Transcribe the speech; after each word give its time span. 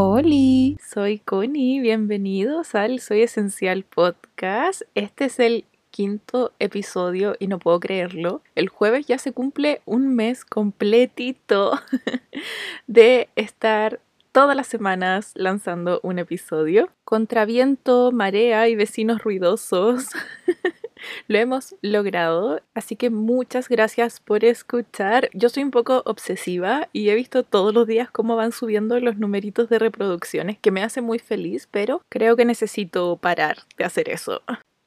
Hola, 0.00 0.76
soy 0.84 1.18
Connie, 1.18 1.80
bienvenidos 1.80 2.74
al 2.74 3.00
Soy 3.00 3.22
Esencial 3.22 3.84
Podcast. 3.84 4.82
Este 4.94 5.24
es 5.24 5.38
el 5.40 5.64
quinto 5.90 6.52
episodio 6.58 7.34
y 7.38 7.46
no 7.48 7.58
puedo 7.58 7.80
creerlo. 7.80 8.42
El 8.54 8.68
jueves 8.68 9.06
ya 9.06 9.18
se 9.18 9.32
cumple 9.32 9.80
un 9.86 10.14
mes 10.14 10.44
completito 10.44 11.72
de 12.86 13.28
estar 13.36 14.00
todas 14.32 14.56
las 14.56 14.66
semanas 14.68 15.32
lanzando 15.34 16.00
un 16.02 16.18
episodio. 16.18 16.90
Contra 17.08 17.46
viento, 17.46 18.12
marea 18.12 18.68
y 18.68 18.76
vecinos 18.76 19.22
ruidosos. 19.24 20.08
Lo 21.26 21.38
hemos 21.38 21.74
logrado, 21.80 22.60
así 22.74 22.96
que 22.96 23.08
muchas 23.08 23.70
gracias 23.70 24.20
por 24.20 24.44
escuchar. 24.44 25.30
Yo 25.32 25.48
soy 25.48 25.62
un 25.62 25.70
poco 25.70 26.02
obsesiva 26.04 26.90
y 26.92 27.08
he 27.08 27.14
visto 27.14 27.44
todos 27.44 27.72
los 27.72 27.86
días 27.86 28.10
cómo 28.10 28.36
van 28.36 28.52
subiendo 28.52 29.00
los 29.00 29.16
numeritos 29.16 29.70
de 29.70 29.78
reproducciones, 29.78 30.58
que 30.58 30.70
me 30.70 30.82
hace 30.82 31.00
muy 31.00 31.18
feliz, 31.18 31.66
pero 31.70 32.02
creo 32.10 32.36
que 32.36 32.44
necesito 32.44 33.16
parar 33.16 33.56
de 33.78 33.84
hacer 33.84 34.10
eso. 34.10 34.42